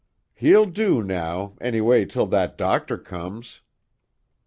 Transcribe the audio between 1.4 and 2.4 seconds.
anyway till